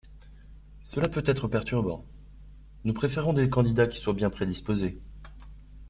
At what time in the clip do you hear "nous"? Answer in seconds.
2.85-2.93